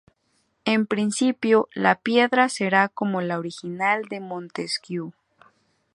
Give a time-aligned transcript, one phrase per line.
[0.65, 5.13] En principio la piedra será como la original de Montjuïc.